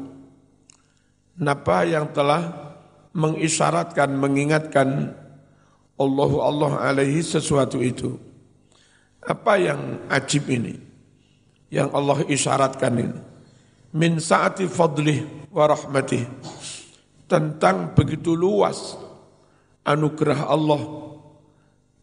napa 1.37 1.85
yang 1.85 2.09
telah 2.17 2.73
mengisyaratkan, 3.13 4.09
mengingatkan 4.17 5.13
Allahu 6.01 6.41
Allah 6.41 6.73
alaihi 6.91 7.21
sesuatu 7.21 7.79
itu. 7.85 8.17
Apa 9.21 9.61
yang 9.61 10.09
ajib 10.09 10.49
ini? 10.49 10.81
Yang 11.69 11.89
Allah 11.93 12.19
isyaratkan 12.25 12.93
ini. 12.99 13.21
Min 13.95 14.19
saati 14.19 14.65
fadlih 14.65 15.49
wa 15.53 15.69
rahmatih. 15.71 16.25
Tentang 17.29 17.93
begitu 17.93 18.33
luas 18.37 18.99
anugerah 19.87 20.51
Allah 20.51 20.83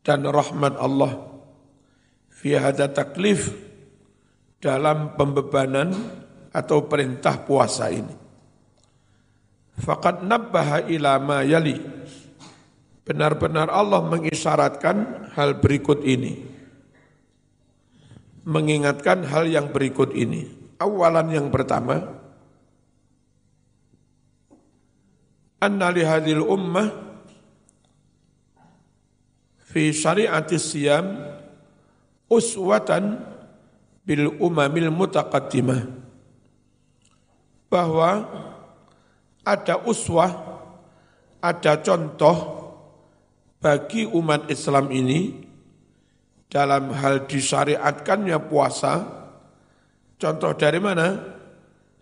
dan 0.02 0.26
rahmat 0.26 0.78
Allah. 0.78 1.30
Fi 2.30 2.58
hada 2.58 2.90
taklif 2.90 3.54
dalam 4.62 5.14
pembebanan 5.18 5.94
atau 6.54 6.86
perintah 6.90 7.38
puasa 7.42 7.90
ini. 7.94 8.16
Fakat 9.82 10.22
nabbaha 10.26 10.86
ila 10.92 11.18
ma 11.18 11.42
yali 11.42 11.80
Benar-benar 13.02 13.68
Allah 13.68 14.06
mengisyaratkan 14.06 15.28
hal 15.34 15.58
berikut 15.58 16.06
ini. 16.06 16.38
Mengingatkan 18.46 19.26
hal 19.26 19.50
yang 19.50 19.74
berikut 19.74 20.14
ini. 20.14 20.48
Awalan 20.78 21.30
yang 21.30 21.48
pertama, 21.54 22.02
anna 25.62 25.94
lihadil 25.94 26.42
ummah 26.42 27.11
fi 29.72 29.96
syari'ati 29.96 30.60
siyam 30.60 31.16
uswatan 32.28 33.24
bil 34.04 34.36
umamil 34.44 34.92
mutaqaddimah 34.92 35.88
bahwa 37.72 38.28
ada 39.48 39.80
uswah, 39.88 40.32
ada 41.40 41.80
contoh 41.80 42.38
bagi 43.64 44.04
umat 44.06 44.52
Islam 44.52 44.92
ini 44.92 45.48
dalam 46.52 46.92
hal 46.92 47.26
disyariatkannya 47.26 48.38
puasa, 48.52 48.94
contoh 50.20 50.52
dari 50.54 50.80
mana? 50.84 51.08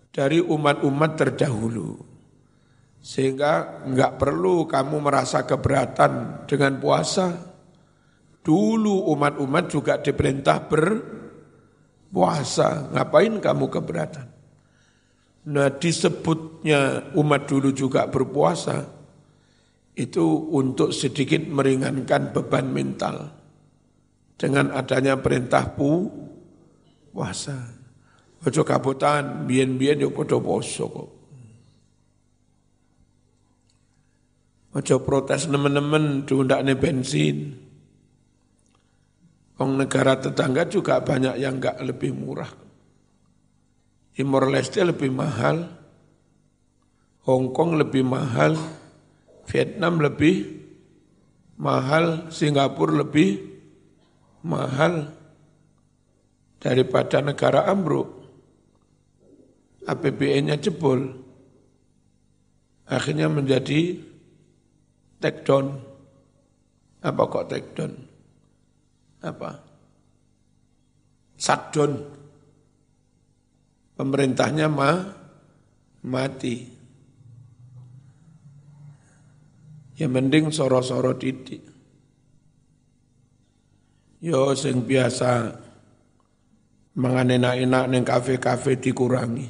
Dari 0.10 0.42
umat-umat 0.42 1.12
terdahulu. 1.16 2.02
Sehingga 3.00 3.86
enggak 3.86 4.20
perlu 4.20 4.68
kamu 4.68 4.98
merasa 5.00 5.46
keberatan 5.46 6.44
dengan 6.50 6.82
puasa. 6.82 7.49
Dulu 8.40 9.12
umat-umat 9.14 9.72
juga 9.72 9.98
diperintah 10.00 10.70
berpuasa. 10.70 12.90
Ngapain 12.96 13.40
kamu 13.40 13.68
keberatan? 13.68 14.28
Nah 15.50 15.70
disebutnya 15.74 17.02
umat 17.16 17.48
dulu 17.48 17.72
juga 17.74 18.08
berpuasa 18.12 18.86
itu 19.96 20.50
untuk 20.56 20.94
sedikit 20.96 21.42
meringankan 21.48 22.32
beban 22.32 22.72
mental. 22.72 23.40
dengan 24.40 24.72
adanya 24.72 25.20
perintah 25.20 25.76
pu 25.76 26.08
puasa. 27.12 27.76
Ojo 28.40 28.64
kabutan, 28.64 29.44
biyen-biyen 29.44 30.00
yo 30.00 30.16
padha 30.16 30.40
poso 30.40 30.88
kok. 30.88 31.10
Ojo 34.80 34.96
protes 35.04 35.52
nemen-nemen 35.52 36.24
diundakne 36.24 36.80
bensin. 36.80 37.68
Wong 39.60 39.76
negara 39.76 40.16
tetangga 40.16 40.64
juga 40.72 41.04
banyak 41.04 41.36
yang 41.36 41.60
enggak 41.60 41.84
lebih 41.84 42.16
murah. 42.16 42.48
Timor 44.16 44.48
Leste 44.48 44.80
lebih 44.80 45.12
mahal, 45.12 45.68
Hong 47.28 47.52
Kong 47.52 47.76
lebih 47.76 48.08
mahal, 48.08 48.56
Vietnam 49.52 50.00
lebih 50.00 50.64
mahal, 51.60 52.32
Singapura 52.32 53.04
lebih 53.04 53.40
mahal 54.48 55.12
daripada 56.64 57.20
negara 57.20 57.68
ambruk. 57.68 58.16
APBN-nya 59.84 60.56
jebol. 60.56 61.20
Akhirnya 62.88 63.28
menjadi 63.28 64.00
take 65.20 65.44
down. 65.44 65.84
Apa 67.04 67.24
kok 67.28 67.48
take 67.52 67.76
down? 67.76 68.09
Apa? 69.24 69.52
Sadon 71.40 71.92
pemerintahnya 73.96 74.68
ma, 74.72 74.92
mati. 76.08 76.80
Ya 80.00 80.08
mending 80.08 80.56
soro-soro 80.56 81.20
titik 81.20 81.60
yo 84.20 84.52
sing 84.52 84.84
biasa 84.84 85.56
mangan 87.00 87.36
enak-enak 87.40 87.84
neng 87.88 88.04
kafe-kafe 88.04 88.80
dikurangi. 88.80 89.48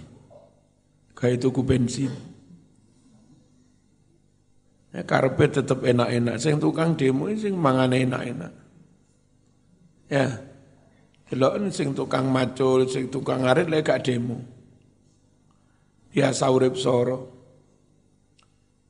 Kayak 1.17 1.41
itu 1.41 1.47
ku 1.51 1.61
bensin. 1.65 2.13
Ya, 4.89 5.05
karpe 5.05 5.45
tetap 5.51 5.85
enak-enak. 5.85 6.41
Sing 6.41 6.57
tukang 6.57 6.97
demo 6.97 7.29
sing 7.37 7.53
mangan 7.53 7.93
enak-enak 7.93 8.68
Ya. 10.09 10.41
Delok 11.29 11.69
sing 11.69 11.93
tukang 11.93 12.33
macul, 12.33 12.89
sing 12.89 13.13
tukang 13.13 13.45
ngarit 13.45 13.69
lek 13.69 13.85
gak 13.85 14.01
demo. 14.01 14.41
Biasa 16.09 16.49
urip 16.49 16.73
soro. 16.73 17.37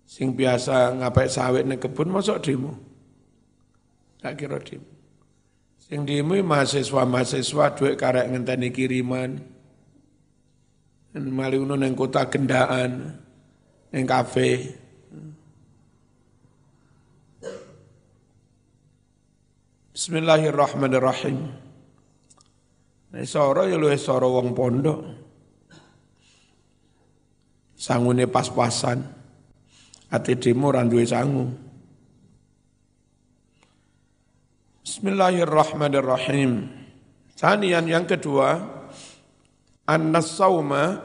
Sing 0.07 0.33
biasa 0.33 0.95
ngapain 1.03 1.27
sawit 1.27 1.67
ning 1.67 1.77
kebun 1.83 2.15
masuk 2.15 2.39
demo. 2.39 2.79
Gak 4.23 4.39
kira 4.39 4.55
demo. 4.63 4.87
Sing 5.83 6.07
demo 6.07 6.39
mahasiswa-mahasiswa 6.39 7.75
duit 7.75 7.99
karek 7.99 8.31
ngenteni 8.31 8.71
kiriman. 8.71 9.59
Mali 11.19 11.57
uno 11.59 11.75
neng 11.75 11.97
kota 11.97 12.29
gendaan, 12.31 13.19
neng 13.91 14.05
kafe. 14.07 14.79
Bismillahirrahmanirrahim. 19.99 21.51
Nek 23.11 23.27
soro 23.27 23.67
ya 23.67 23.75
luwih 23.75 23.99
soro 23.99 24.31
wong 24.31 24.55
pondok. 24.55 25.03
Sangune 27.75 28.23
pas-pasan. 28.31 29.03
Ati 30.07 30.39
demo 30.39 30.71
ra 30.71 30.87
duwe 30.87 31.03
sangu. 31.03 31.51
Bismillahirrahmanirrahim. 34.87 36.71
Sanian 37.35 37.83
yang 37.83 38.07
kedua, 38.07 38.55
annas 39.83 40.31
sauma 40.31 40.95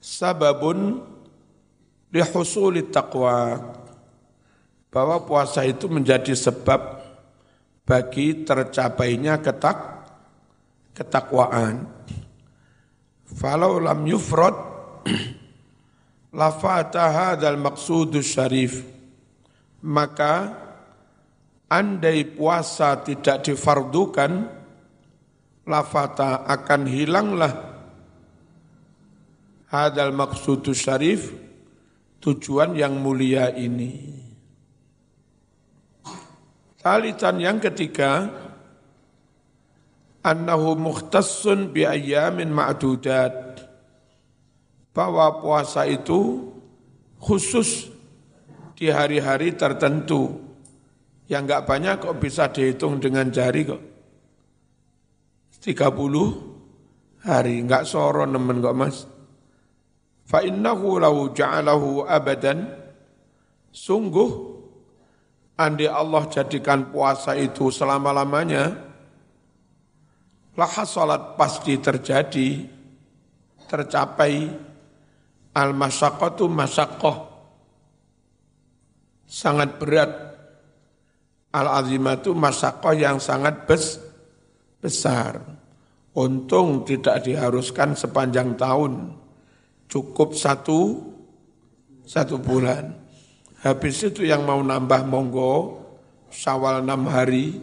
sababun 0.00 1.04
lihusuli 2.08 2.80
taqwa. 2.88 3.60
Bahwa 4.88 5.20
puasa 5.28 5.68
itu 5.68 5.84
menjadi 5.92 6.32
sebab 6.32 6.95
bagi 7.86 8.42
tercapainya 8.42 9.38
ketak 9.38 9.78
ketakwaan. 10.90 11.86
Falau 13.26 13.78
lam 13.78 14.02
yufrad 14.02 14.56
lafata 16.40 17.04
hadzal 17.14 17.56
maqsudus 17.62 18.26
syarif. 18.26 18.82
Maka 19.86 20.50
andai 21.70 22.26
puasa 22.26 22.98
tidak 23.06 23.46
difardukan 23.46 24.50
lafata 25.62 26.42
akan 26.42 26.82
hilanglah 26.90 27.76
hadal 29.70 30.14
maksudus 30.14 30.78
syarif 30.78 31.34
tujuan 32.22 32.74
yang 32.78 32.98
mulia 32.98 33.50
ini. 33.54 34.24
Salitan 36.86 37.42
yang 37.42 37.58
ketiga, 37.58 38.30
annahu 40.22 40.78
mukhtassun 40.78 41.74
bi 41.74 41.82
ayyamin 41.82 42.46
ma'dudat. 42.54 43.58
Bahwa 44.94 45.42
puasa 45.42 45.82
itu 45.82 46.46
khusus 47.18 47.90
di 48.78 48.86
hari-hari 48.86 49.58
tertentu. 49.58 50.30
Yang 51.26 51.42
enggak 51.42 51.62
banyak 51.66 51.94
kok 52.06 52.18
bisa 52.22 52.54
dihitung 52.54 53.02
dengan 53.02 53.34
jari 53.34 53.66
kok. 53.66 53.82
30 55.58 57.26
hari, 57.26 57.66
enggak 57.66 57.82
soro 57.82 58.30
nemen 58.30 58.62
kok 58.62 58.78
mas. 58.78 59.10
Fa 60.22 60.38
innahu 60.38 61.02
lau 61.02 61.34
ja'alahu 61.34 62.06
abadan, 62.06 62.62
sungguh 63.74 64.55
Andi 65.56 65.88
Allah 65.88 66.28
jadikan 66.28 66.92
puasa 66.92 67.32
itu 67.32 67.72
selama-lamanya, 67.72 68.76
lahas 70.52 70.92
salat 70.92 71.32
pasti 71.40 71.80
terjadi, 71.80 72.68
tercapai 73.64 74.52
al-masyaqqatu 75.56 76.44
masyaqqah. 76.52 77.16
Sangat 79.24 79.80
berat. 79.80 80.12
Al-azimatu 81.56 82.36
masyaqqah 82.36 82.92
yang 82.92 83.16
sangat 83.16 83.64
bes, 83.64 83.96
besar. 84.76 85.40
Untung 86.12 86.84
tidak 86.84 87.24
diharuskan 87.24 87.96
sepanjang 87.96 88.60
tahun. 88.60 89.08
Cukup 89.88 90.36
satu, 90.36 91.00
satu 92.04 92.36
bulan 92.36 93.05
Habis 93.64 94.12
itu 94.12 94.28
yang 94.28 94.44
mau 94.44 94.60
nambah 94.60 95.08
monggo, 95.08 95.80
sawal 96.28 96.84
enam 96.84 97.08
hari, 97.08 97.56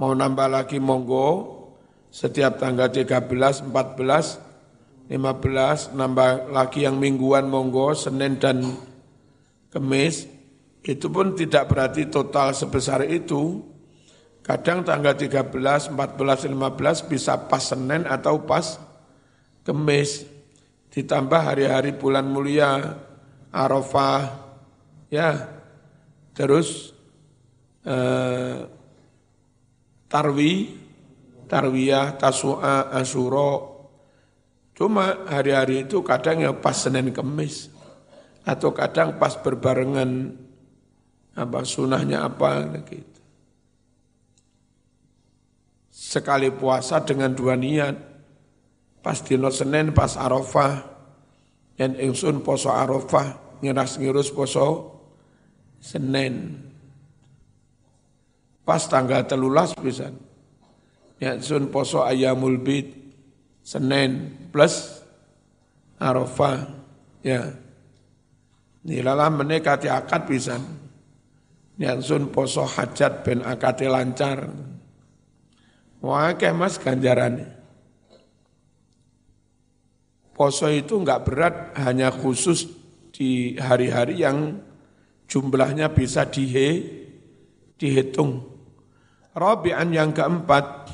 mau 0.00 0.16
nambah 0.16 0.48
lagi 0.48 0.80
monggo, 0.80 1.58
setiap 2.08 2.56
tanggal 2.56 2.88
13, 2.88 3.68
14, 3.68 5.12
15, 5.12 5.92
nambah 5.92 6.48
lagi 6.48 6.88
yang 6.88 6.96
mingguan 6.96 7.52
monggo, 7.52 7.92
Senin 7.92 8.40
dan 8.40 8.64
Kemis, 9.68 10.24
itu 10.80 11.12
pun 11.12 11.36
tidak 11.36 11.68
berarti 11.68 12.08
total 12.08 12.56
sebesar 12.56 13.04
itu. 13.04 13.60
Kadang 14.40 14.80
tanggal 14.88 15.12
13, 15.12 15.92
14, 15.92 16.48
15 16.48 17.12
bisa 17.12 17.36
pas 17.36 17.60
Senin 17.60 18.08
atau 18.08 18.40
pas 18.48 18.80
Kemis. 19.68 20.24
Ditambah 20.88 21.52
hari-hari 21.52 21.92
bulan 21.92 22.24
mulia, 22.24 22.96
Arafah, 23.52 24.47
ya 25.08 25.48
terus 26.36 26.92
eh, 27.84 28.68
tarwi 30.08 30.52
tarwiyah 31.48 32.20
tasua 32.20 32.92
asuro 32.92 33.80
cuma 34.76 35.26
hari-hari 35.26 35.88
itu 35.88 36.04
kadang 36.04 36.44
ya 36.44 36.52
pas 36.54 36.76
Senin 36.76 37.10
Kemis. 37.10 37.72
Atau 38.48 38.72
kadang 38.72 39.20
pas 39.20 39.36
berbarengan 39.36 40.32
apa 41.36 41.60
sunahnya 41.68 42.24
apa 42.24 42.64
gitu. 42.88 43.20
Sekali 45.92 46.48
puasa 46.48 47.04
dengan 47.04 47.36
dua 47.36 47.58
niat. 47.60 47.92
Pas 49.04 49.20
dino 49.20 49.52
Senin 49.52 49.92
pas 49.92 50.16
Arafah. 50.16 50.96
Dan 51.76 51.98
ingsun 52.00 52.40
poso 52.40 52.72
Arafah 52.72 53.60
ngiras 53.60 54.00
ngirus 54.00 54.32
poso 54.32 54.97
Senin. 55.78 56.58
Pas 58.66 58.82
tanggal 58.84 59.24
telulas 59.24 59.72
bisa. 59.78 60.12
Ya 61.18 61.38
sun 61.40 61.72
poso 61.72 62.04
ayamul 62.04 62.60
bid. 62.60 62.94
Senin 63.64 64.36
plus 64.52 65.02
Arafah. 65.98 66.68
Ya. 67.24 67.52
Nilalah 68.86 69.32
menekati 69.32 69.90
akad 69.90 70.28
bisa. 70.28 70.60
Ya 71.78 71.98
sun 71.98 72.30
poso 72.30 72.66
hajat 72.66 73.26
ben 73.26 73.42
akad 73.42 73.82
lancar. 73.86 74.50
Wah, 75.98 76.30
mas 76.54 76.78
ganjarannya. 76.78 77.58
Poso 80.38 80.70
itu 80.70 80.94
enggak 80.94 81.26
berat, 81.26 81.54
hanya 81.74 82.14
khusus 82.14 82.70
di 83.10 83.58
hari-hari 83.58 84.22
yang 84.22 84.62
jumlahnya 85.28 85.92
bisa 85.92 86.24
dihe, 86.26 86.82
dihitung. 87.76 88.42
Rabi'an 89.36 89.94
yang 89.94 90.10
keempat, 90.10 90.90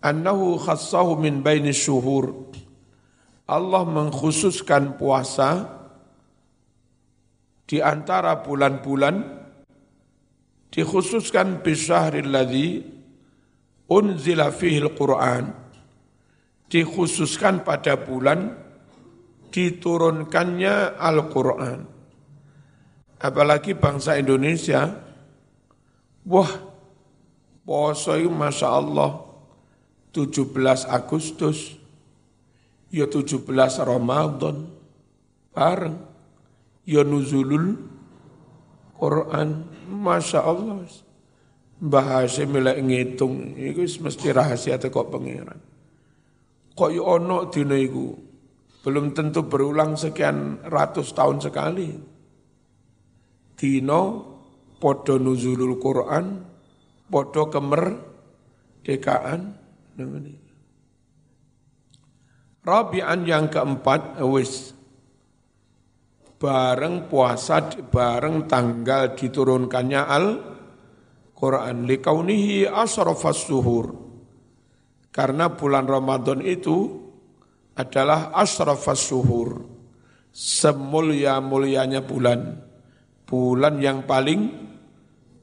annahu 0.00 0.56
khassahu 0.56 1.18
min 1.20 1.44
baini 1.44 1.74
syuhur. 1.74 2.48
Allah 3.48 3.82
mengkhususkan 3.84 4.96
puasa 4.96 5.66
di 7.68 7.84
antara 7.84 8.40
bulan-bulan 8.40 9.24
dikhususkan 10.72 11.64
bisyahril 11.64 12.28
ladzi 12.28 12.84
unzila 13.88 14.52
fihi 14.52 14.84
al-Qur'an 14.84 15.48
dikhususkan 16.68 17.64
pada 17.64 17.96
bulan 17.96 18.52
diturunkannya 19.48 21.00
Al-Quran. 21.00 21.97
Apalagi 23.18 23.74
bangsa 23.74 24.14
Indonesia, 24.14 24.94
wah, 26.22 26.52
poso 27.66 28.14
itu 28.14 28.30
Masya 28.30 28.68
Allah, 28.70 29.26
17 30.14 30.86
Agustus, 30.86 31.74
ya 32.94 33.10
17 33.10 33.42
Ramadan, 33.82 34.70
bareng, 35.50 35.98
ya 36.86 37.02
nuzulul 37.02 37.74
Quran, 38.94 39.66
Masya 39.90 40.40
Allah. 40.42 40.86
Bahasa 41.78 42.42
milih 42.42 42.74
ngitung, 42.82 43.54
itu 43.54 43.86
mesti 44.02 44.34
rahasia 44.34 44.82
kok 44.82 45.14
pengiran 45.14 45.68
kok 46.78 46.94
yo 46.94 47.02
ono 47.10 47.50
dina 47.50 47.74
iku? 47.74 48.14
Belum 48.86 49.10
tentu 49.10 49.50
berulang 49.50 49.98
sekian 49.98 50.62
ratus 50.62 51.10
tahun 51.10 51.42
sekali. 51.42 51.90
Dino 53.58 54.00
podo 54.78 55.18
nuzulul 55.18 55.82
Quran, 55.82 56.46
podo 57.10 57.50
kemer 57.50 57.98
dekaan. 58.86 59.58
Rabi'an 62.62 63.26
yang 63.26 63.50
keempat, 63.50 64.22
wis 64.22 64.78
bareng 66.38 67.10
puasa, 67.10 67.66
bareng 67.90 68.46
tanggal 68.46 69.18
diturunkannya 69.18 70.02
al 70.06 70.26
Quran 71.34 71.82
likaunihi 71.82 72.70
asrafas 72.70 73.50
suhur 73.50 74.08
karena 75.10 75.50
bulan 75.50 75.82
Ramadan 75.90 76.46
itu 76.46 77.10
adalah 77.74 78.30
asrafas 78.34 79.10
suhur. 79.10 79.66
Semulia-mulianya 80.30 82.06
bulan. 82.06 82.67
Bulan 83.28 83.76
yang 83.84 84.08
paling 84.08 84.48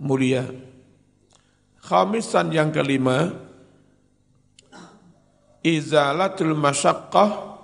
mulia. 0.01 0.49
Khamisan 1.85 2.49
yang 2.49 2.73
kelima, 2.73 3.29
izalatul 5.61 6.57
masyaqqah 6.57 7.61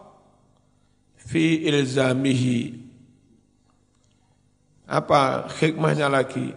fi 1.17 1.65
ilzamihi. 1.65 2.77
Apa 4.85 5.49
hikmahnya 5.57 6.05
lagi? 6.05 6.53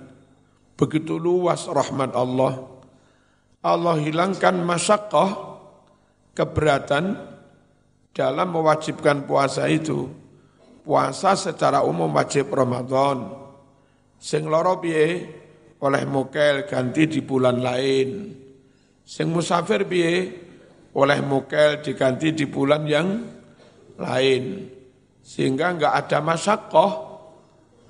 Begitu 0.77 1.17
luas 1.17 1.65
rahmat 1.65 2.13
Allah 2.13 2.75
Allah 3.65 3.97
hilangkan 3.97 4.61
masyakoh, 4.61 5.57
keberatan 6.37 7.17
dalam 8.13 8.53
mewajibkan 8.53 9.25
puasa 9.25 9.65
itu. 9.73 10.13
Puasa 10.85 11.33
secara 11.33 11.81
umum 11.81 12.13
wajib 12.13 12.53
Ramadan. 12.53 13.44
Sing 14.25 14.49
loro 14.49 14.81
piye 14.81 15.29
oleh 15.85 16.03
mukel 16.09 16.65
ganti 16.65 17.05
di 17.05 17.21
bulan 17.21 17.61
lain. 17.61 18.09
Sing 19.05 19.29
musafir 19.29 19.85
piye 19.85 20.33
oleh 20.97 21.21
mukel 21.21 21.85
diganti 21.85 22.33
di 22.33 22.49
bulan 22.49 22.89
yang 22.89 23.09
lain. 24.01 24.45
Sehingga 25.21 25.77
enggak 25.77 25.93
ada 25.93 26.25
masyakoh, 26.25 26.93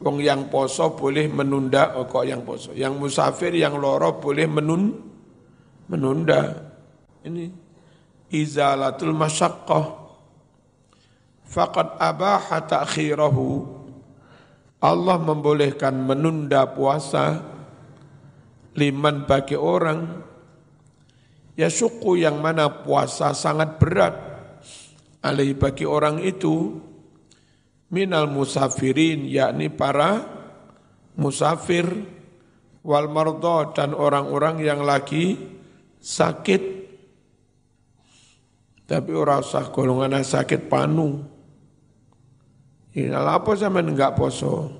Wong 0.02 0.18
yang 0.20 0.50
poso 0.50 0.98
boleh 0.98 1.30
menunda, 1.30 1.94
oh 1.94 2.04
kok 2.10 2.26
yang 2.26 2.42
poso. 2.42 2.74
Yang 2.74 2.98
musafir, 2.98 3.54
yang 3.54 3.78
loro 3.78 4.18
boleh 4.18 4.44
menunda 4.50 5.14
menunda. 5.88 6.72
Ini 7.24 7.44
izalatul 8.32 9.16
masyaqqah. 9.16 9.84
Faqad 11.44 12.00
abaha 12.00 12.64
ta'khirahu. 12.64 13.46
Allah 14.84 15.16
membolehkan 15.16 15.96
menunda 15.96 16.68
puasa 16.68 17.40
liman 18.76 19.24
bagi 19.24 19.56
orang. 19.56 20.20
Ya 21.56 21.72
suku 21.72 22.20
yang 22.20 22.44
mana 22.44 22.84
puasa 22.84 23.32
sangat 23.32 23.80
berat. 23.80 24.14
Alih 25.24 25.56
bagi 25.56 25.88
orang 25.88 26.20
itu 26.20 26.84
minal 27.88 28.28
musafirin 28.28 29.24
yakni 29.24 29.72
para 29.72 30.20
musafir 31.16 31.88
wal 32.84 33.08
mardo 33.08 33.72
dan 33.72 33.96
orang-orang 33.96 34.60
yang 34.60 34.84
lagi 34.84 35.40
sakit. 35.96 36.62
Tapi 38.84 39.10
orang 39.16 39.40
usah 39.40 39.72
golongan 39.72 40.20
sakit 40.20 40.68
panu. 40.68 41.33
Ini 42.94 43.10
apa 43.10 43.58
sama 43.58 43.82
enggak 43.82 44.14
poso? 44.14 44.70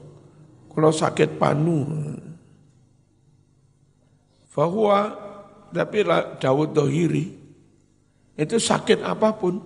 Kalau 0.70 0.94
sakit 0.94 1.34
panu. 1.34 1.82
Bahwa 4.54 5.10
tapi 5.74 6.06
Dawud 6.38 6.70
Dohiri 6.70 7.26
itu 8.38 8.56
sakit 8.58 9.02
apa 9.02 9.34
pun 9.34 9.58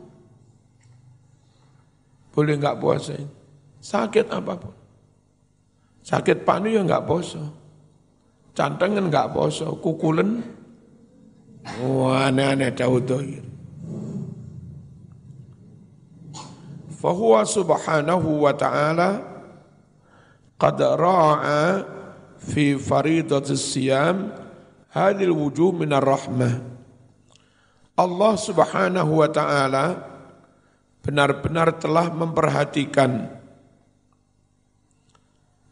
boleh 2.32 2.56
enggak 2.56 2.80
puasa. 2.80 3.20
Sakit 3.84 4.32
apa 4.32 4.52
pun. 4.56 4.74
Sakit 6.00 6.48
panu 6.48 6.72
ya 6.72 6.80
enggak 6.80 7.04
poso. 7.04 7.44
Cantengan 8.56 9.12
enggak 9.12 9.30
poso, 9.36 9.76
kukulen 9.78 10.40
Wah, 11.84 12.32
aneh-aneh 12.32 12.72
Daud 12.72 13.04
Dohir. 13.04 13.44
Fahuwa 16.98 17.46
subhanahu 17.46 18.42
wa 18.42 18.50
ta'ala 18.58 19.22
qad 20.58 20.78
ra'a 20.82 21.86
fi 22.42 22.74
faridat 22.74 23.46
siyam 23.54 24.34
hadil 24.90 25.30
wujuh 25.30 25.70
minar 25.70 26.02
rahmah. 26.02 26.58
Allah 27.94 28.34
subhanahu 28.34 29.22
wa 29.22 29.30
ta'ala 29.30 29.84
benar-benar 31.06 31.78
telah 31.78 32.10
memperhatikan 32.10 33.30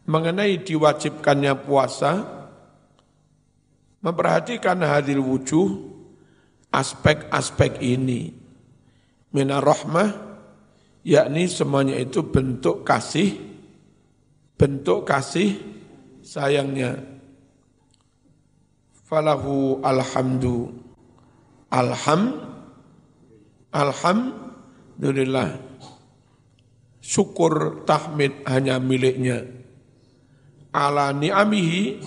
mengenai 0.07 0.63
diwajibkannya 0.63 1.53
puasa 1.67 2.23
memperhatikan 3.99 4.79
hadil 4.79 5.19
wujuh 5.19 5.91
aspek-aspek 6.71 7.83
ini 7.83 8.31
minar 9.35 9.59
rahmah 9.59 10.26
yakni 11.07 11.47
semuanya 11.47 11.95
itu 11.95 12.19
bentuk 12.27 12.83
kasih 12.83 13.47
bentuk 14.57 15.05
kasih 15.05 15.55
sayangnya. 16.25 16.99
Falahu 19.07 19.79
alhamdu 19.85 20.75
alham 21.71 22.43
alhamdulillah. 23.71 25.63
Syukur 26.99 27.87
tahmid 27.87 28.43
hanya 28.43 28.83
miliknya. 28.83 29.47
Ala 30.75 31.15
ni'amihi 31.15 32.03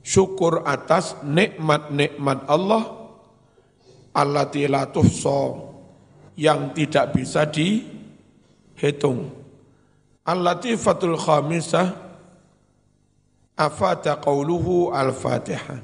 syukur 0.00 0.64
atas 0.64 1.20
nikmat-nikmat 1.20 2.48
Allah 2.48 3.12
allati 4.16 4.64
la 4.64 4.88
yang 6.40 6.72
tidak 6.72 7.12
bisa 7.12 7.44
dihitung. 8.76 9.32
Al-latifatul 10.26 11.16
khamisah 11.16 11.96
afata 13.56 14.20
qawluhu 14.20 14.92
al-fatihah. 14.92 15.80